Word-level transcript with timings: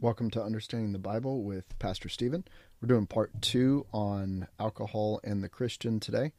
Welcome 0.00 0.30
to 0.30 0.42
Understanding 0.44 0.92
the 0.92 1.00
Bible 1.00 1.42
with 1.42 1.76
Pastor 1.80 2.08
Steven. 2.08 2.44
We're 2.80 2.86
doing 2.86 3.08
part 3.08 3.42
two 3.42 3.84
on 3.92 4.46
alcohol 4.60 5.18
and 5.24 5.42
the 5.42 5.48
Christian 5.48 5.98
today. 5.98 6.30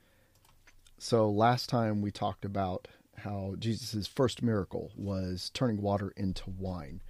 So, 0.98 1.30
last 1.30 1.68
time 1.68 2.02
we 2.02 2.10
talked 2.10 2.46
about 2.46 2.88
how 3.18 3.56
Jesus' 3.60 4.08
first 4.08 4.42
miracle 4.42 4.94
was 4.96 5.52
turning 5.54 5.82
water 5.82 6.14
into 6.16 6.50
wine. 6.50 7.02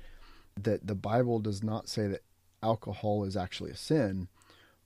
That 0.59 0.87
the 0.87 0.95
Bible 0.95 1.37
does 1.37 1.61
not 1.61 1.87
say 1.87 2.07
that 2.07 2.23
alcohol 2.63 3.25
is 3.25 3.37
actually 3.37 3.69
a 3.69 3.77
sin, 3.77 4.27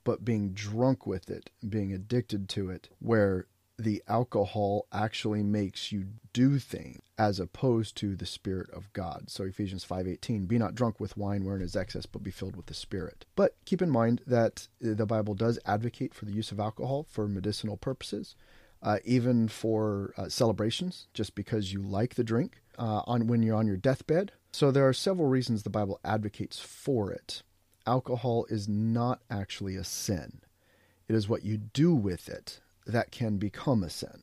but 0.04 0.22
being 0.22 0.50
drunk 0.50 1.06
with 1.06 1.30
it, 1.30 1.48
being 1.66 1.94
addicted 1.94 2.46
to 2.50 2.68
it, 2.68 2.90
where 2.98 3.46
the 3.78 4.02
alcohol 4.06 4.86
actually 4.92 5.42
makes 5.42 5.90
you 5.90 6.06
do 6.32 6.58
things 6.58 7.00
as 7.18 7.40
opposed 7.40 7.96
to 7.96 8.16
the 8.16 8.26
spirit 8.26 8.70
of 8.70 8.92
God. 8.92 9.24
So 9.28 9.44
Ephesians 9.44 9.84
5:18, 9.84 10.46
be 10.46 10.58
not 10.58 10.74
drunk 10.74 11.00
with 11.00 11.16
wine 11.16 11.44
wherein 11.44 11.62
is 11.62 11.76
excess, 11.76 12.06
but 12.06 12.22
be 12.22 12.30
filled 12.30 12.56
with 12.56 12.66
the 12.66 12.74
spirit. 12.74 13.24
But 13.34 13.56
keep 13.64 13.82
in 13.82 13.90
mind 13.90 14.22
that 14.26 14.68
the 14.80 15.06
Bible 15.06 15.34
does 15.34 15.58
advocate 15.64 16.14
for 16.14 16.24
the 16.24 16.32
use 16.32 16.52
of 16.52 16.60
alcohol 16.60 17.04
for 17.08 17.28
medicinal 17.28 17.76
purposes. 17.76 18.36
Uh, 18.82 18.98
even 19.06 19.48
for 19.48 20.12
uh, 20.18 20.28
celebrations, 20.28 21.06
just 21.14 21.34
because 21.34 21.72
you 21.72 21.80
like 21.80 22.16
the 22.16 22.24
drink 22.24 22.60
uh, 22.78 23.00
on 23.06 23.26
when 23.26 23.42
you're 23.42 23.56
on 23.56 23.66
your 23.66 23.78
deathbed. 23.78 24.30
So 24.52 24.70
there 24.70 24.86
are 24.86 24.92
several 24.92 25.26
reasons 25.26 25.62
the 25.62 25.70
Bible 25.70 25.98
advocates 26.04 26.58
for 26.60 27.10
it. 27.10 27.42
Alcohol 27.86 28.44
is 28.50 28.68
not 28.68 29.22
actually 29.30 29.76
a 29.76 29.84
sin; 29.84 30.42
it 31.08 31.14
is 31.14 31.30
what 31.30 31.46
you 31.46 31.56
do 31.56 31.94
with 31.94 32.28
it 32.28 32.60
that 32.86 33.10
can 33.10 33.38
become 33.38 33.82
a 33.82 33.90
sin. 33.90 34.22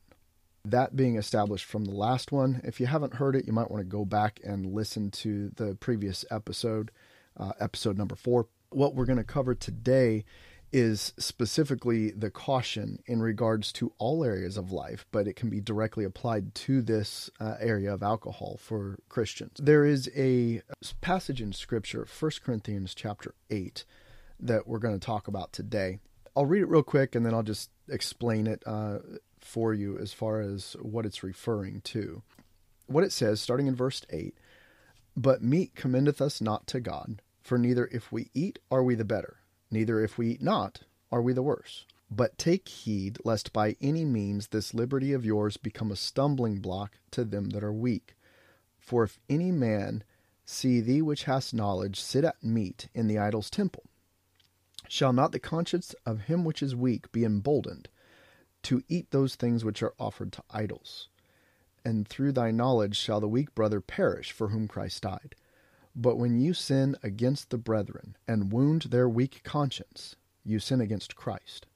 That 0.63 0.95
being 0.95 1.15
established 1.17 1.65
from 1.65 1.85
the 1.85 1.95
last 1.95 2.31
one, 2.31 2.61
if 2.63 2.79
you 2.79 2.85
haven't 2.85 3.15
heard 3.15 3.35
it, 3.35 3.45
you 3.47 3.53
might 3.53 3.71
want 3.71 3.81
to 3.81 3.89
go 3.89 4.05
back 4.05 4.39
and 4.43 4.73
listen 4.73 5.09
to 5.11 5.49
the 5.55 5.75
previous 5.75 6.23
episode, 6.29 6.91
uh, 7.37 7.53
episode 7.59 7.97
number 7.97 8.15
four. 8.15 8.47
What 8.69 8.93
we're 8.93 9.05
going 9.05 9.17
to 9.17 9.23
cover 9.23 9.55
today 9.55 10.23
is 10.71 11.13
specifically 11.17 12.11
the 12.11 12.31
caution 12.31 12.99
in 13.05 13.21
regards 13.21 13.71
to 13.73 13.91
all 13.97 14.23
areas 14.23 14.57
of 14.57 14.71
life, 14.71 15.05
but 15.11 15.27
it 15.27 15.35
can 15.35 15.49
be 15.49 15.59
directly 15.59 16.05
applied 16.05 16.55
to 16.55 16.81
this 16.81 17.29
uh, 17.39 17.55
area 17.59 17.93
of 17.93 18.01
alcohol 18.01 18.57
for 18.61 18.97
Christians. 19.09 19.57
There 19.59 19.85
is 19.85 20.09
a 20.15 20.61
passage 21.01 21.41
in 21.41 21.51
Scripture, 21.51 22.07
1 22.19 22.31
Corinthians 22.43 22.95
chapter 22.95 23.33
8, 23.49 23.83
that 24.39 24.67
we're 24.67 24.79
going 24.79 24.97
to 24.97 25.05
talk 25.05 25.27
about 25.27 25.51
today. 25.51 25.99
I'll 26.35 26.45
read 26.45 26.61
it 26.61 26.69
real 26.69 26.83
quick 26.83 27.15
and 27.15 27.25
then 27.25 27.33
I'll 27.33 27.43
just 27.43 27.69
explain 27.91 28.47
it 28.47 28.63
uh, 28.65 28.99
for 29.39 29.73
you 29.73 29.97
as 29.97 30.13
far 30.13 30.39
as 30.39 30.75
what 30.81 31.05
it's 31.05 31.23
referring 31.23 31.81
to. 31.81 32.21
What 32.87 33.03
it 33.03 33.11
says, 33.11 33.41
starting 33.41 33.67
in 33.67 33.75
verse 33.75 34.01
8 34.09 34.35
But 35.15 35.43
meat 35.43 35.75
commendeth 35.75 36.21
us 36.21 36.41
not 36.41 36.67
to 36.67 36.79
God, 36.79 37.21
for 37.41 37.57
neither 37.57 37.87
if 37.91 38.11
we 38.11 38.29
eat 38.33 38.59
are 38.69 38.83
we 38.83 38.95
the 38.95 39.05
better, 39.05 39.37
neither 39.69 40.03
if 40.03 40.17
we 40.17 40.29
eat 40.29 40.41
not 40.41 40.81
are 41.11 41.21
we 41.21 41.33
the 41.33 41.43
worse. 41.43 41.85
But 42.09 42.37
take 42.37 42.67
heed 42.67 43.19
lest 43.23 43.53
by 43.53 43.77
any 43.79 44.03
means 44.03 44.47
this 44.47 44.73
liberty 44.73 45.13
of 45.13 45.25
yours 45.25 45.55
become 45.55 45.91
a 45.91 45.95
stumbling 45.95 46.59
block 46.59 46.97
to 47.11 47.23
them 47.23 47.51
that 47.51 47.63
are 47.63 47.71
weak. 47.71 48.15
For 48.77 49.03
if 49.03 49.17
any 49.29 49.51
man 49.51 50.03
see 50.43 50.81
thee 50.81 51.01
which 51.01 51.23
hast 51.23 51.53
knowledge 51.53 51.99
sit 51.99 52.25
at 52.25 52.43
meat 52.43 52.89
in 52.93 53.07
the 53.07 53.17
idol's 53.17 53.49
temple, 53.49 53.83
Shall 54.93 55.13
not 55.13 55.31
the 55.31 55.39
conscience 55.39 55.95
of 56.05 56.23
him 56.23 56.43
which 56.43 56.61
is 56.61 56.75
weak 56.75 57.13
be 57.13 57.23
emboldened 57.23 57.87
to 58.63 58.83
eat 58.89 59.09
those 59.11 59.35
things 59.35 59.63
which 59.63 59.81
are 59.81 59.93
offered 59.97 60.33
to 60.33 60.43
idols? 60.49 61.07
And 61.85 62.05
through 62.05 62.33
thy 62.33 62.51
knowledge 62.51 62.97
shall 62.97 63.21
the 63.21 63.29
weak 63.29 63.55
brother 63.55 63.79
perish 63.79 64.33
for 64.33 64.49
whom 64.49 64.67
Christ 64.67 65.03
died. 65.03 65.35
But 65.95 66.17
when 66.17 66.41
you 66.41 66.53
sin 66.53 66.97
against 67.01 67.51
the 67.51 67.57
brethren 67.57 68.17
and 68.27 68.51
wound 68.51 68.81
their 68.81 69.07
weak 69.07 69.43
conscience, 69.45 70.17
you 70.43 70.59
sin 70.59 70.81
against 70.81 71.15
Christ. 71.15 71.67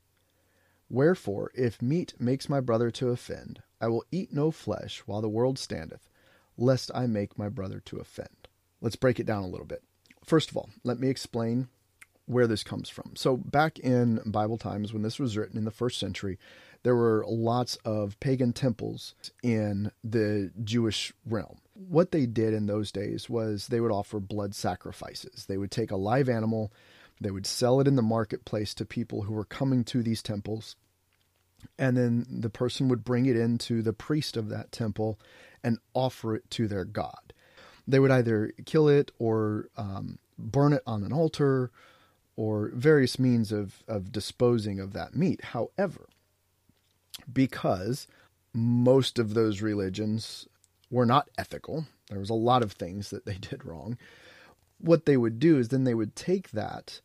Wherefore, 0.90 1.52
if 1.56 1.82
meat 1.82 2.16
makes 2.20 2.50
my 2.50 2.60
brother 2.60 2.92
to 2.92 3.12
offend, 3.12 3.64
I 3.80 3.88
will 3.88 4.04
eat 4.12 4.34
no 4.34 4.52
flesh 4.52 5.04
while 5.06 5.22
the 5.22 5.30
world 5.30 5.58
standeth, 5.58 6.10
lest 6.58 6.92
I 6.94 7.08
make 7.08 7.40
my 7.40 7.48
brother 7.48 7.80
to 7.80 8.00
offend. 8.00 8.50
Let's 8.82 8.98
break 8.98 9.22
it 9.22 9.26
down 9.26 9.46
a 9.46 9.48
little 9.48 9.66
bit. 9.66 9.84
First 10.26 10.50
of 10.50 10.58
all, 10.58 10.70
let 10.84 11.00
me 11.00 11.08
explain 11.08 11.70
where 12.26 12.48
this 12.48 12.64
comes 12.64 12.90
from. 12.90 13.12
So, 13.16 13.38
back 13.38 13.80
in 13.80 14.20
Bible 14.26 14.58
times, 14.58 14.94
when 14.94 15.04
this 15.04 15.20
was 15.20 15.38
written 15.38 15.58
in 15.58 15.66
the 15.66 15.72
first 15.72 16.00
century, 16.00 16.40
there 16.84 16.96
were 16.96 17.26
lots 17.28 17.78
of 17.86 18.20
pagan 18.20 18.54
temples 18.54 19.16
in 19.44 19.92
the 20.04 20.52
Jewish 20.64 21.14
realm. 21.26 21.58
What 21.74 22.12
they 22.12 22.26
did 22.26 22.54
in 22.54 22.68
those 22.68 22.92
days 22.92 23.30
was 23.30 23.68
they 23.68 23.80
would 23.80 23.92
offer 23.92 24.20
blood 24.20 24.56
sacrifices. 24.56 25.46
They 25.46 25.58
would 25.58 25.72
take 25.72 25.92
a 25.92 25.98
live 25.98 26.30
animal, 26.30 26.72
they 27.20 27.32
would 27.32 27.46
sell 27.46 27.80
it 27.80 27.88
in 27.88 27.96
the 27.96 28.02
marketplace 28.02 28.74
to 28.76 28.86
people 28.86 29.24
who 29.24 29.34
were 29.34 29.46
coming 29.46 29.84
to 29.86 30.04
these 30.04 30.22
temples, 30.22 30.76
and 31.80 31.96
then 31.98 32.26
the 32.30 32.50
person 32.50 32.88
would 32.90 33.04
bring 33.04 33.26
it 33.26 33.36
into 33.36 33.82
the 33.82 33.94
priest 33.94 34.38
of 34.38 34.50
that 34.50 34.72
temple 34.72 35.20
and 35.64 35.80
offer 35.94 36.36
it 36.36 36.50
to 36.52 36.68
their 36.68 36.86
god. 36.86 37.34
They 37.88 38.00
would 38.00 38.12
either 38.12 38.52
kill 38.66 38.90
it 38.90 39.12
or 39.20 39.70
um, 39.78 40.20
burn 40.38 40.74
it 40.74 40.84
on 40.86 41.04
an 41.04 41.14
altar 41.14 41.72
or 42.38 42.72
various 42.74 43.18
means 43.18 43.52
of, 43.52 43.84
of 43.88 44.12
disposing 44.12 44.80
of 44.80 44.94
that 44.94 45.16
meat. 45.16 45.44
However, 45.46 46.08
because 47.32 48.08
most 48.54 49.20
of 49.20 49.34
those 49.34 49.62
religions 49.62 50.48
were 50.92 51.06
not 51.06 51.30
ethical, 51.38 51.86
there 52.10 52.20
was 52.20 52.30
a 52.30 52.36
lot 52.36 52.62
of 52.62 52.74
things 52.74 53.10
that 53.10 53.26
they 53.26 53.38
did 53.40 53.66
wrong. 53.66 53.98
What 54.80 55.06
they 55.06 55.18
would 55.18 55.40
do 55.40 55.58
is 55.58 55.70
then 55.70 55.86
they 55.86 55.94
would 55.94 56.16
take 56.16 56.52
that 56.52 57.00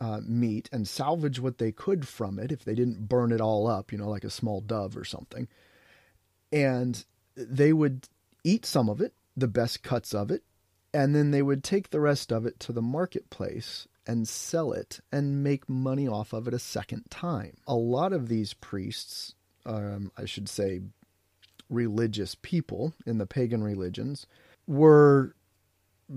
uh, 0.00 0.20
meat 0.26 0.68
and 0.72 0.86
salvage 0.86 1.40
what 1.40 1.58
they 1.58 1.72
could 1.72 2.06
from 2.06 2.38
it 2.38 2.52
if 2.52 2.64
they 2.64 2.74
didn't 2.74 3.08
burn 3.08 3.32
it 3.32 3.40
all 3.40 3.66
up, 3.66 3.92
you 3.92 3.98
know, 3.98 4.10
like 4.10 4.24
a 4.24 4.30
small 4.30 4.60
dove 4.60 4.96
or 4.96 5.04
something. 5.04 5.48
And 6.52 7.04
they 7.36 7.72
would 7.72 8.08
eat 8.44 8.66
some 8.66 8.88
of 8.88 9.00
it, 9.00 9.14
the 9.36 9.48
best 9.48 9.82
cuts 9.82 10.14
of 10.14 10.30
it, 10.30 10.42
and 10.92 11.14
then 11.14 11.30
they 11.30 11.42
would 11.42 11.64
take 11.64 11.90
the 11.90 12.00
rest 12.00 12.32
of 12.32 12.46
it 12.46 12.60
to 12.60 12.72
the 12.72 12.82
marketplace 12.82 13.86
and 14.06 14.28
sell 14.28 14.72
it 14.72 15.00
and 15.10 15.42
make 15.42 15.68
money 15.68 16.06
off 16.06 16.32
of 16.32 16.46
it 16.46 16.54
a 16.54 16.58
second 16.58 17.04
time. 17.10 17.56
A 17.66 17.74
lot 17.74 18.12
of 18.12 18.28
these 18.28 18.54
priests, 18.54 19.34
um, 19.64 20.12
I 20.16 20.24
should 20.24 20.48
say, 20.48 20.80
religious 21.68 22.36
people 22.42 22.94
in 23.04 23.18
the 23.18 23.26
pagan 23.26 23.62
religions, 23.62 24.26
were 24.66 25.34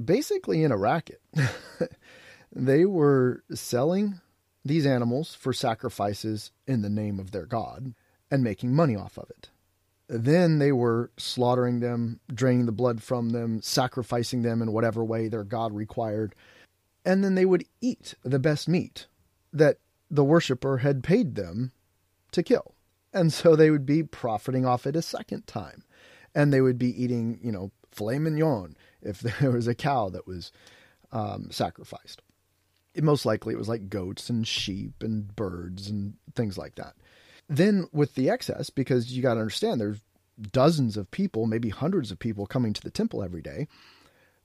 basically 0.05 0.63
in 0.63 0.72
a 0.72 0.77
racket. 0.77 1.22
they 2.55 2.85
were 2.85 3.44
selling 3.53 4.21
these 4.63 4.85
animals 4.85 5.33
for 5.33 5.53
sacrifices 5.53 6.51
in 6.67 6.81
the 6.81 6.89
name 6.89 7.19
of 7.19 7.31
their 7.31 7.45
god 7.45 7.94
and 8.29 8.44
making 8.44 8.75
money 8.75 8.95
off 8.95 9.17
of 9.17 9.29
it. 9.29 9.50
Then 10.07 10.57
they 10.57 10.71
were 10.71 11.11
slaughtering 11.17 11.79
them, 11.79 12.19
draining 12.33 12.66
the 12.66 12.71
blood 12.71 13.01
from 13.01 13.29
them, 13.29 13.61
sacrificing 13.61 14.41
them 14.41 14.61
in 14.61 14.71
whatever 14.71 15.03
way 15.03 15.27
their 15.27 15.44
god 15.44 15.73
required, 15.73 16.33
and 17.05 17.23
then 17.23 17.35
they 17.35 17.45
would 17.45 17.65
eat 17.81 18.15
the 18.23 18.39
best 18.39 18.67
meat 18.67 19.07
that 19.53 19.77
the 20.09 20.23
worshiper 20.23 20.77
had 20.77 21.03
paid 21.03 21.35
them 21.35 21.71
to 22.31 22.43
kill. 22.43 22.75
And 23.13 23.33
so 23.33 23.55
they 23.55 23.71
would 23.71 23.85
be 23.85 24.03
profiting 24.03 24.65
off 24.65 24.85
it 24.85 24.95
a 24.95 25.01
second 25.01 25.47
time. 25.47 25.83
And 26.35 26.53
they 26.53 26.61
would 26.61 26.77
be 26.77 27.01
eating, 27.01 27.39
you 27.41 27.51
know, 27.51 27.71
filet 27.91 28.19
mignon 28.19 28.75
if 29.01 29.19
there 29.39 29.51
was 29.51 29.67
a 29.67 29.75
cow 29.75 30.09
that 30.09 30.27
was 30.27 30.51
um, 31.11 31.49
sacrificed. 31.51 32.21
It, 32.93 33.03
most 33.03 33.25
likely 33.25 33.53
it 33.53 33.57
was 33.57 33.69
like 33.69 33.89
goats 33.89 34.29
and 34.29 34.47
sheep 34.47 35.01
and 35.01 35.35
birds 35.35 35.89
and 35.89 36.15
things 36.35 36.57
like 36.57 36.75
that. 36.75 36.95
Then 37.47 37.88
with 37.91 38.13
the 38.13 38.29
excess, 38.29 38.69
because 38.69 39.11
you 39.11 39.23
got 39.23 39.35
to 39.35 39.39
understand 39.39 39.81
there's 39.81 40.01
dozens 40.51 40.97
of 40.97 41.09
people, 41.09 41.47
maybe 41.47 41.69
hundreds 41.69 42.11
of 42.11 42.19
people 42.19 42.45
coming 42.45 42.73
to 42.73 42.81
the 42.81 42.91
temple 42.91 43.23
every 43.23 43.41
day. 43.41 43.67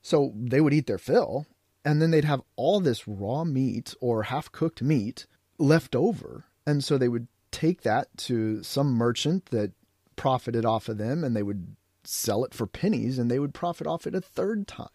So 0.00 0.32
they 0.34 0.60
would 0.60 0.74
eat 0.74 0.86
their 0.86 0.98
fill 0.98 1.46
and 1.84 2.00
then 2.00 2.10
they'd 2.10 2.24
have 2.24 2.42
all 2.56 2.80
this 2.80 3.06
raw 3.06 3.44
meat 3.44 3.94
or 4.00 4.24
half 4.24 4.50
cooked 4.50 4.82
meat 4.82 5.26
left 5.58 5.94
over. 5.94 6.44
And 6.66 6.82
so 6.82 6.96
they 6.96 7.08
would 7.08 7.28
take 7.50 7.82
that 7.82 8.16
to 8.16 8.62
some 8.62 8.92
merchant 8.92 9.46
that 9.46 9.72
profited 10.16 10.64
off 10.64 10.88
of 10.88 10.98
them 10.98 11.22
and 11.22 11.36
they 11.36 11.42
would 11.42 11.76
sell 12.04 12.44
it 12.44 12.54
for 12.54 12.66
pennies 12.66 13.18
and 13.18 13.30
they 13.30 13.38
would 13.38 13.54
profit 13.54 13.86
off 13.86 14.06
it 14.06 14.14
a 14.14 14.20
third 14.20 14.66
time. 14.66 14.88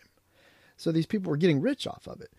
So 0.78 0.92
these 0.92 1.06
people 1.06 1.30
were 1.30 1.38
getting 1.38 1.62
rich 1.62 1.86
off 1.88 2.08
of 2.08 2.22
it. 2.22 2.32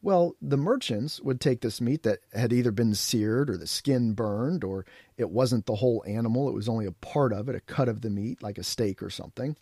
Well, 0.00 0.36
the 0.40 0.56
merchants 0.56 1.20
would 1.20 1.40
take 1.40 1.60
this 1.60 1.80
meat 1.80 2.04
that 2.04 2.20
had 2.32 2.52
either 2.52 2.70
been 2.70 2.94
seared 2.94 3.50
or 3.50 3.56
the 3.56 3.66
skin 3.66 4.12
burned, 4.12 4.62
or 4.62 4.86
it 5.16 5.28
wasn't 5.28 5.66
the 5.66 5.74
whole 5.74 6.04
animal, 6.06 6.48
it 6.48 6.54
was 6.54 6.68
only 6.68 6.86
a 6.86 6.92
part 6.92 7.32
of 7.32 7.48
it, 7.48 7.56
a 7.56 7.60
cut 7.60 7.88
of 7.88 8.02
the 8.02 8.10
meat, 8.10 8.40
like 8.40 8.58
a 8.58 8.62
steak 8.62 9.02
or 9.02 9.10
something. 9.10 9.56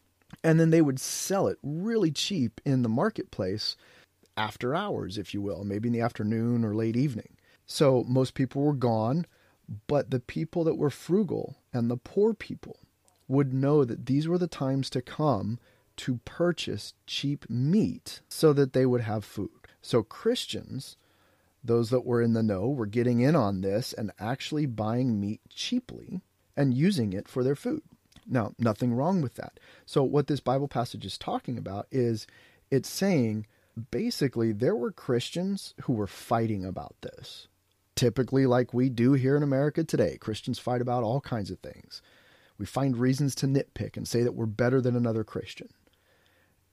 And 0.45 0.61
then 0.61 0.69
they 0.69 0.83
would 0.83 1.01
sell 1.01 1.49
it 1.49 1.59
really 1.63 2.11
cheap 2.11 2.61
in 2.67 2.83
the 2.83 2.89
marketplace 2.91 3.77
after 4.37 4.75
hours, 4.75 5.19
if 5.19 5.33
you 5.33 5.41
will, 5.41 5.65
maybe 5.65 5.89
in 5.89 5.93
the 5.93 6.01
afternoon 6.01 6.65
or 6.65 6.75
late 6.75 6.97
evening. 6.97 7.37
So 7.67 8.05
most 8.07 8.35
people 8.35 8.63
were 8.63 8.75
gone, 8.75 9.27
but 9.87 10.11
the 10.11 10.21
people 10.21 10.65
that 10.65 10.77
were 10.77 10.91
frugal 10.91 11.57
and 11.73 11.91
the 11.91 11.97
poor 11.97 12.35
people 12.35 12.79
would 13.29 13.53
know 13.53 13.85
that 13.85 14.07
these 14.07 14.29
were 14.29 14.39
the 14.39 14.47
times 14.47 14.89
to 14.91 15.03
come 15.03 15.59
to 15.97 16.21
purchase 16.25 16.93
cheap 17.07 17.49
meat 17.49 18.21
so 18.29 18.53
that 18.53 18.73
they 18.73 18.87
would 18.87 19.01
have 19.01 19.25
food. 19.25 19.51
So 19.83 20.03
Christians, 20.03 20.97
those 21.65 21.91
that 21.91 22.05
were 22.05 22.23
in 22.23 22.35
the 22.35 22.43
know, 22.43 22.69
were 22.69 22.87
getting 22.87 23.21
in 23.21 23.35
on 23.35 23.63
this 23.63 23.93
and 23.93 24.13
actually 24.21 24.67
buying 24.67 25.21
meat 25.21 25.41
cheaply 25.49 26.21
and 26.57 26.75
using 26.75 27.13
it 27.13 27.29
for 27.29 27.43
their 27.43 27.57
food. 27.57 27.83
Now, 28.27 28.53
nothing 28.59 28.93
wrong 28.95 29.23
with 29.23 29.35
that. 29.35 29.59
So, 29.85 30.03
what 30.03 30.27
this 30.27 30.41
Bible 30.41 30.69
passage 30.69 31.05
is 31.05 31.17
talking 31.17 31.57
about 31.59 31.87
is 31.93 32.27
it's 32.71 32.89
saying 32.89 33.47
basically 33.91 34.53
there 34.53 34.77
were 34.77 34.93
Christians 34.93 35.75
who 35.83 35.93
were 35.93 36.07
fighting 36.07 36.65
about 36.65 36.95
this. 37.03 37.49
Typically, 37.95 38.47
like 38.47 38.75
we 38.75 38.89
do 38.89 39.13
here 39.13 39.37
in 39.37 39.43
America 39.43 39.83
today, 39.83 40.19
Christians 40.19 40.59
fight 40.59 40.81
about 40.81 41.03
all 41.03 41.21
kinds 41.21 41.51
of 41.51 41.59
things. 41.61 42.03
We 42.59 42.67
find 42.67 42.97
reasons 42.97 43.35
to 43.37 43.47
nitpick 43.47 43.97
and 43.97 44.07
say 44.07 44.23
that 44.23 44.35
we're 44.35 44.47
better 44.47 44.81
than 44.81 44.97
another 44.97 45.25
Christian. 45.25 45.69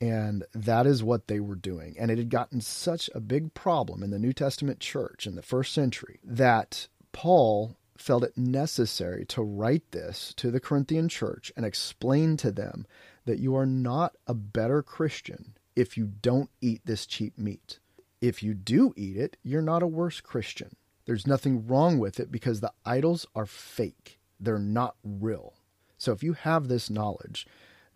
And 0.01 0.43
that 0.53 0.85
is 0.85 1.03
what 1.03 1.27
they 1.27 1.39
were 1.39 1.55
doing. 1.55 1.95
And 1.97 2.11
it 2.11 2.17
had 2.17 2.29
gotten 2.29 2.59
such 2.59 3.09
a 3.15 3.21
big 3.21 3.53
problem 3.53 4.03
in 4.03 4.09
the 4.09 4.19
New 4.19 4.33
Testament 4.33 4.79
church 4.79 5.25
in 5.25 5.35
the 5.35 5.41
first 5.41 5.73
century 5.73 6.19
that 6.23 6.87
Paul 7.13 7.77
felt 7.97 8.23
it 8.23 8.37
necessary 8.37 9.25
to 9.27 9.41
write 9.41 9.91
this 9.91 10.33
to 10.35 10.51
the 10.51 10.59
Corinthian 10.59 11.07
church 11.07 11.53
and 11.55 11.65
explain 11.65 12.35
to 12.37 12.51
them 12.51 12.85
that 13.25 13.39
you 13.39 13.55
are 13.55 13.65
not 13.65 14.15
a 14.27 14.33
better 14.33 14.81
Christian 14.83 15.55
if 15.75 15.97
you 15.97 16.05
don't 16.21 16.49
eat 16.61 16.81
this 16.85 17.05
cheap 17.05 17.37
meat. 17.37 17.79
If 18.21 18.41
you 18.41 18.53
do 18.53 18.93
eat 18.95 19.17
it, 19.17 19.37
you're 19.43 19.61
not 19.61 19.83
a 19.83 19.87
worse 19.87 20.21
Christian. 20.21 20.75
There's 21.05 21.27
nothing 21.27 21.67
wrong 21.67 21.99
with 21.99 22.19
it 22.19 22.31
because 22.31 22.61
the 22.61 22.71
idols 22.85 23.25
are 23.35 23.45
fake, 23.45 24.19
they're 24.39 24.59
not 24.59 24.95
real. 25.03 25.53
So 25.97 26.11
if 26.11 26.23
you 26.23 26.33
have 26.33 26.67
this 26.67 26.89
knowledge 26.89 27.45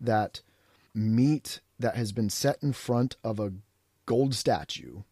that 0.00 0.42
meat 0.94 1.60
that 1.78 1.96
has 1.96 2.12
been 2.12 2.30
set 2.30 2.62
in 2.62 2.72
front 2.72 3.16
of 3.22 3.38
a 3.38 3.52
gold 4.06 4.34
statue 4.34 5.02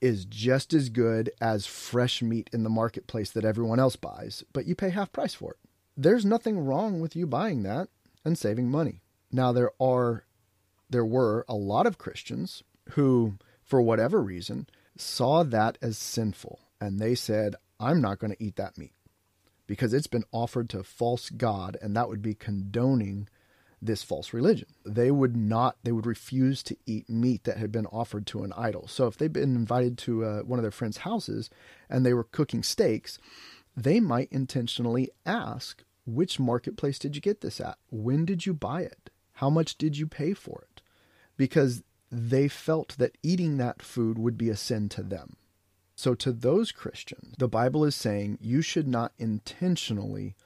is 0.00 0.24
just 0.24 0.74
as 0.74 0.88
good 0.88 1.30
as 1.40 1.66
fresh 1.66 2.22
meat 2.22 2.50
in 2.52 2.64
the 2.64 2.70
marketplace 2.70 3.30
that 3.30 3.44
everyone 3.44 3.78
else 3.78 3.96
buys, 3.96 4.44
but 4.52 4.66
you 4.66 4.74
pay 4.74 4.90
half 4.90 5.12
price 5.12 5.34
for 5.34 5.52
it. 5.52 5.58
There's 5.96 6.24
nothing 6.24 6.58
wrong 6.58 7.00
with 7.00 7.14
you 7.14 7.26
buying 7.26 7.62
that 7.62 7.88
and 8.24 8.36
saving 8.36 8.70
money. 8.70 9.00
Now 9.30 9.52
there 9.52 9.70
are 9.80 10.24
there 10.92 11.04
were 11.04 11.44
a 11.48 11.54
lot 11.54 11.86
of 11.86 11.98
Christians 11.98 12.62
who 12.90 13.34
for 13.62 13.80
whatever 13.80 14.22
reason 14.22 14.66
saw 14.96 15.42
that 15.42 15.78
as 15.82 15.98
sinful 15.98 16.60
and 16.80 16.98
they 16.98 17.14
said, 17.14 17.56
"I'm 17.80 18.00
not 18.00 18.18
going 18.18 18.32
to 18.32 18.42
eat 18.42 18.56
that 18.56 18.78
meat." 18.78 18.94
Because 19.66 19.94
it's 19.94 20.06
been 20.06 20.24
offered 20.32 20.68
to 20.70 20.82
false 20.82 21.30
god 21.30 21.76
and 21.80 21.96
that 21.96 22.08
would 22.08 22.22
be 22.22 22.34
condoning 22.34 23.28
this 23.82 24.02
false 24.02 24.32
religion. 24.32 24.68
They 24.86 25.10
would 25.10 25.36
not, 25.36 25.76
they 25.82 25.92
would 25.92 26.06
refuse 26.06 26.62
to 26.64 26.76
eat 26.86 27.10
meat 27.10 27.44
that 27.44 27.56
had 27.56 27.72
been 27.72 27.86
offered 27.86 28.26
to 28.28 28.44
an 28.44 28.52
idol. 28.56 28.86
So 28.86 29.08
if 29.08 29.16
they'd 29.16 29.32
been 29.32 29.56
invited 29.56 29.98
to 29.98 30.24
uh, 30.24 30.42
one 30.42 30.58
of 30.58 30.62
their 30.62 30.70
friends' 30.70 30.98
houses 30.98 31.50
and 31.90 32.06
they 32.06 32.14
were 32.14 32.24
cooking 32.24 32.62
steaks, 32.62 33.18
they 33.76 33.98
might 33.98 34.28
intentionally 34.30 35.10
ask, 35.26 35.82
which 36.06 36.38
marketplace 36.38 36.98
did 36.98 37.16
you 37.16 37.20
get 37.22 37.40
this 37.40 37.60
at? 37.60 37.76
When 37.90 38.24
did 38.24 38.46
you 38.46 38.54
buy 38.54 38.82
it? 38.82 39.10
How 39.34 39.50
much 39.50 39.76
did 39.76 39.98
you 39.98 40.06
pay 40.06 40.32
for 40.34 40.62
it? 40.62 40.71
Because 41.42 41.82
they 42.08 42.46
felt 42.46 42.94
that 42.98 43.18
eating 43.20 43.56
that 43.56 43.82
food 43.82 44.16
would 44.16 44.38
be 44.38 44.48
a 44.48 44.54
sin 44.56 44.88
to 44.90 45.02
them. 45.02 45.34
So, 45.96 46.14
to 46.14 46.30
those 46.30 46.70
Christians, 46.70 47.34
the 47.36 47.48
Bible 47.48 47.84
is 47.84 47.96
saying 47.96 48.38
you 48.40 48.62
should 48.62 48.86
not 48.86 49.12
intentionally 49.18 50.36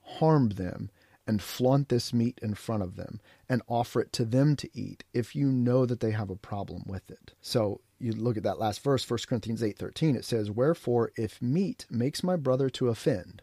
harm 0.00 0.48
them 0.48 0.90
and 1.28 1.40
flaunt 1.40 1.90
this 1.90 2.12
meat 2.12 2.40
in 2.42 2.54
front 2.54 2.82
of 2.82 2.96
them 2.96 3.20
and 3.48 3.62
offer 3.68 4.00
it 4.00 4.12
to 4.14 4.24
them 4.24 4.56
to 4.56 4.68
eat 4.76 5.04
if 5.14 5.36
you 5.36 5.46
know 5.46 5.86
that 5.86 6.00
they 6.00 6.10
have 6.10 6.28
a 6.28 6.34
problem 6.34 6.82
with 6.86 7.08
it. 7.08 7.34
So 7.40 7.80
you 8.00 8.10
look 8.10 8.36
at 8.36 8.42
that 8.42 8.58
last 8.58 8.82
verse, 8.82 9.08
1 9.08 9.28
Corinthians 9.28 9.62
8:13, 9.62 10.16
it 10.16 10.24
says, 10.24 10.50
"Wherefore 10.50 11.12
if 11.16 11.40
meat 11.40 11.86
makes 11.88 12.24
my 12.24 12.34
brother 12.34 12.68
to 12.70 12.88
offend, 12.88 13.42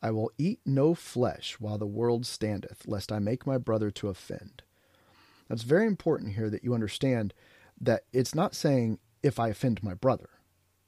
I 0.00 0.10
will 0.10 0.32
eat 0.38 0.60
no 0.64 0.94
flesh 0.94 1.60
while 1.60 1.76
the 1.76 1.86
world 1.86 2.24
standeth, 2.24 2.88
lest 2.88 3.12
I 3.12 3.18
make 3.18 3.46
my 3.46 3.58
brother 3.58 3.90
to 3.90 4.08
offend." 4.08 4.62
That's 5.48 5.62
very 5.62 5.86
important 5.86 6.34
here 6.34 6.50
that 6.50 6.64
you 6.64 6.74
understand 6.74 7.34
that 7.80 8.04
it's 8.12 8.34
not 8.34 8.54
saying 8.54 8.98
if 9.22 9.38
I 9.38 9.48
offend 9.48 9.82
my 9.82 9.94
brother. 9.94 10.28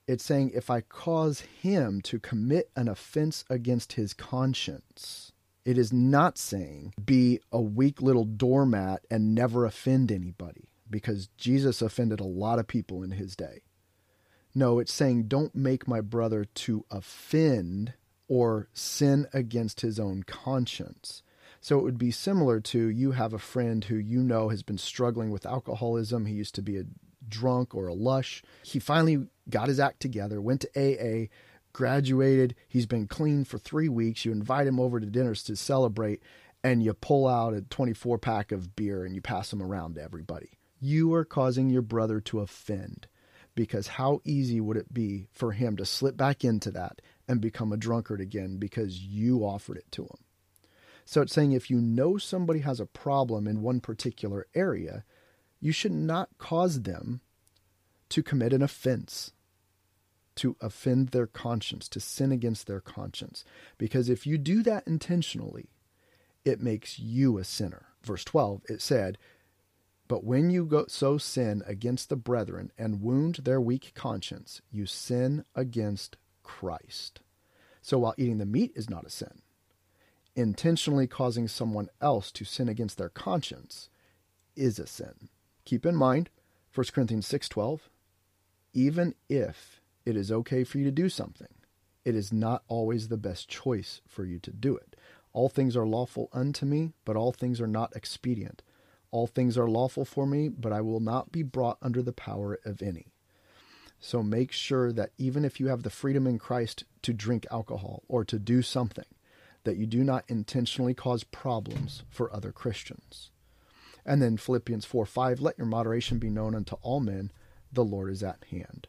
It's 0.07 0.25
saying 0.25 0.53
if 0.55 0.71
I 0.71 0.83
cause 0.83 1.41
him 1.41 2.01
to 2.03 2.21
commit 2.21 2.71
an 2.77 2.89
offense 2.89 3.45
against 3.51 3.95
his 3.95 4.15
conscience. 4.15 5.33
It 5.65 5.77
is 5.77 5.93
not 5.93 6.39
saying 6.39 6.95
be 7.05 7.41
a 7.51 7.61
weak 7.61 8.01
little 8.01 8.25
doormat 8.25 9.05
and 9.11 9.35
never 9.35 9.67
offend 9.67 10.13
anybody 10.13 10.69
because 10.89 11.29
Jesus 11.37 11.83
offended 11.83 12.21
a 12.21 12.25
lot 12.25 12.61
of 12.61 12.69
people 12.69 13.03
in 13.03 13.11
his 13.11 13.35
day. 13.35 13.63
No, 14.55 14.79
it's 14.79 14.93
saying 14.93 15.25
don't 15.25 15.55
make 15.55 15.89
my 15.89 16.01
brother 16.01 16.45
to 16.45 16.85
offend 16.91 17.95
or 18.29 18.69
sin 18.73 19.27
against 19.33 19.81
his 19.81 19.99
own 19.99 20.23
conscience. 20.23 21.23
So 21.67 21.81
it 21.81 21.83
would 21.83 21.99
be 21.99 22.13
similar 22.13 22.61
to 22.61 22.87
you 22.87 23.11
have 23.11 23.33
a 23.33 23.41
friend 23.41 23.83
who 23.83 23.97
you 23.97 24.23
know 24.23 24.51
has 24.51 24.63
been 24.63 24.79
struggling 24.79 25.33
with 25.33 25.45
alcoholism. 25.45 26.25
He 26.25 26.35
used 26.35 26.55
to 26.55 26.63
be 26.63 26.77
a 26.79 26.85
drunk 27.29 27.75
or 27.75 27.89
a 27.89 27.93
lush. 27.93 28.45
He 28.63 28.79
finally 28.79 29.27
got 29.51 29.67
his 29.67 29.81
act 29.81 29.99
together, 29.99 30.41
went 30.41 30.61
to 30.61 30.69
AA, 30.77 31.27
graduated, 31.73 32.55
he's 32.69 32.87
been 32.87 33.09
clean 33.09 33.43
for 33.43 33.59
three 33.59 33.89
weeks. 33.89 34.25
You 34.25 34.31
invite 34.31 34.69
him 34.69 34.79
over 34.79 35.01
to 35.01 35.07
dinners 35.07 35.43
to 35.43 35.57
celebrate, 35.57 36.23
and 36.63 36.85
you 36.85 36.95
pull 36.95 37.27
out 37.27 37.53
a 37.53 37.63
24 37.63 38.17
pack 38.19 38.53
of 38.53 38.77
beer 38.77 39.05
and 39.05 39.13
you 39.13 39.21
pass 39.21 39.51
them 39.51 39.61
around 39.61 39.97
to 39.97 40.03
everybody. 40.05 40.61
You 40.79 41.13
are 41.15 41.25
causing 41.25 41.69
your 41.69 41.83
brother 41.83 42.21
to 42.21 42.43
offend 42.43 43.09
because 43.57 43.89
how 43.89 44.21
easy 44.23 44.61
would 44.61 44.77
it 44.77 44.95
be 44.95 45.27
for 45.33 45.51
him 45.51 45.77
to 45.79 45.85
slip 45.85 46.17
back 46.17 46.45
into 46.45 46.71
that 46.71 47.03
and 47.27 47.41
become 47.41 47.73
a 47.73 47.77
drunkard 47.77 48.21
again 48.21 48.59
because 48.59 49.01
you 49.01 49.41
offered 49.41 49.79
it 49.79 49.91
to 49.91 50.05
him? 50.05 50.19
So 51.07 51.23
it's 51.23 51.33
saying 51.33 51.53
if 51.53 51.71
you 51.71 51.81
know 51.81 52.19
somebody 52.19 52.61
has 52.61 52.81
a 52.81 52.87
problem 52.87 53.47
in 53.47 53.63
one 53.63 53.81
particular 53.81 54.47
area, 54.55 55.05
you 55.61 55.73
should 55.73 55.93
not 55.93 56.37
cause 56.37 56.83
them 56.83 57.23
to 58.11 58.23
commit 58.23 58.53
an 58.53 58.61
offense 58.61 59.33
to 60.37 60.57
offend 60.61 61.09
their 61.09 61.27
conscience, 61.27 61.89
to 61.89 62.01
sin 62.01 62.31
against 62.31 62.67
their 62.67 62.81
conscience. 62.81 63.45
Because 63.79 64.09
if 64.09 64.27
you 64.27 64.39
do 64.39 64.63
that 64.63 64.87
intentionally, 64.87 65.71
it 66.45 66.61
makes 66.61 66.99
you 66.99 67.39
a 67.39 67.45
sinner. 67.45 67.87
Verse 68.03 68.25
12, 68.25 68.63
it 68.69 68.83
said, 68.83 69.19
But 70.07 70.25
when 70.25 70.51
you 70.51 70.67
go 70.67 70.85
so 70.89 71.19
sin 71.19 71.63
against 71.67 72.09
the 72.09 72.17
brethren 72.17 72.71
and 72.79 73.01
wound 73.01 73.41
their 73.43 73.61
weak 73.61 73.93
conscience, 73.95 74.61
you 74.71 74.87
sin 74.87 75.45
against 75.55 76.17
Christ. 76.43 77.21
So 77.81 77.99
while 77.99 78.15
eating 78.19 78.39
the 78.39 78.47
meat 78.47 78.73
is 78.77 78.91
not 78.91 79.07
a 79.07 79.11
sin, 79.11 79.41
intentionally 80.37 81.07
causing 81.07 81.49
someone 81.49 81.89
else 82.01 82.31
to 82.31 82.45
sin 82.45 82.69
against 82.69 82.99
their 82.99 83.09
conscience 83.09 83.89
is 84.55 84.79
a 84.79 84.87
sin. 84.87 85.29
Keep 85.65 85.85
in 85.85 85.97
mind 85.97 86.31
1 86.73 86.93
Corinthians 86.93 87.27
6:12 87.27 87.89
even 88.75 89.15
if 89.31 89.81
it 90.05 90.17
is 90.17 90.31
okay 90.31 90.63
for 90.63 90.79
you 90.79 90.85
to 90.85 90.91
do 90.91 91.09
something. 91.09 91.49
It 92.05 92.15
is 92.15 92.33
not 92.33 92.63
always 92.69 93.09
the 93.09 93.17
best 93.17 93.49
choice 93.49 94.03
for 94.07 94.25
you 94.25 94.39
to 94.41 94.53
do 94.53 94.77
it. 94.77 94.95
All 95.33 95.49
things 95.49 95.77
are 95.77 95.87
lawful 95.87 96.29
unto 96.33 96.67
me, 96.67 96.93
but 97.05 97.17
all 97.17 97.33
things 97.33 97.61
are 97.61 97.67
not 97.67 97.97
expedient. 97.97 98.63
All 99.11 99.27
things 99.27 99.57
are 99.57 99.69
lawful 99.69 100.05
for 100.05 100.27
me, 100.27 100.49
but 100.49 100.73
I 100.73 100.83
will 100.83 101.01
not 101.01 101.33
be 101.33 101.43
brought 101.43 101.79
under 101.81 102.03
the 102.03 102.13
power 102.13 102.59
of 102.65 102.83
any. 102.83 103.13
So 103.99 104.23
make 104.23 104.53
sure 104.53 104.93
that 104.93 105.13
even 105.17 105.45
if 105.45 105.59
you 105.59 105.69
have 105.69 105.83
the 105.83 105.91
freedom 105.91 106.27
in 106.27 106.39
Christ 106.39 106.85
to 107.03 107.15
drink 107.15 107.47
alcohol 107.51 108.03
or 108.09 108.25
to 108.27 108.39
do 108.39 108.61
something, 108.61 109.07
that 109.67 109.77
you 109.77 109.85
do 109.85 110.03
not 110.03 110.25
intentionally 110.29 110.95
cause 110.95 111.25
problems 111.25 112.05
for 112.09 112.33
other 112.33 112.53
Christians. 112.53 113.31
And 114.07 114.23
then 114.23 114.37
Philippians 114.37 114.85
4 114.85 115.05
5, 115.05 115.41
let 115.41 115.59
your 115.59 115.67
moderation 115.67 116.19
be 116.19 116.31
known 116.31 116.55
unto 116.55 116.77
all 116.77 117.01
men, 117.01 117.33
the 117.73 117.85
Lord 117.85 118.11
is 118.11 118.23
at 118.23 118.45
hand. 118.51 118.87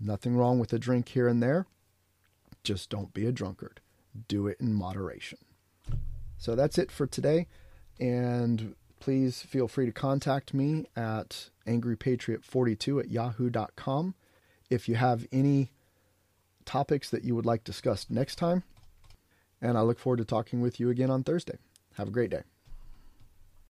Nothing 0.00 0.36
wrong 0.36 0.58
with 0.58 0.72
a 0.72 0.78
drink 0.78 1.08
here 1.08 1.28
and 1.28 1.42
there. 1.42 1.66
Just 2.64 2.90
don't 2.90 3.14
be 3.14 3.24
a 3.24 3.32
drunkard. 3.32 3.80
Do 4.26 4.46
it 4.48 4.58
in 4.60 4.74
moderation. 4.74 5.38
So 6.36 6.54
that's 6.54 6.78
it 6.78 6.90
for 6.90 7.06
today. 7.06 7.46
And 8.00 8.74
please 9.00 9.42
feel 9.42 9.68
free 9.68 9.86
to 9.86 9.92
contact 9.92 10.52
me 10.52 10.86
at 10.96 11.50
angrypatriot42 11.66 13.00
at 13.00 13.10
yahoo.com 13.10 14.14
if 14.68 14.88
you 14.88 14.96
have 14.96 15.26
any 15.30 15.70
topics 16.64 17.08
that 17.10 17.24
you 17.24 17.34
would 17.34 17.46
like 17.46 17.64
discussed 17.64 18.10
next 18.10 18.36
time. 18.36 18.64
And 19.60 19.76
I 19.76 19.82
look 19.82 19.98
forward 19.98 20.18
to 20.18 20.24
talking 20.24 20.60
with 20.60 20.78
you 20.78 20.90
again 20.90 21.10
on 21.10 21.24
Thursday. 21.24 21.58
Have 21.94 22.08
a 22.08 22.12
great 22.12 22.30
day. 22.30 22.42